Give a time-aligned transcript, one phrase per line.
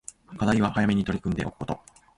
[0.35, 1.79] 課題は早めに取り組んでおくこと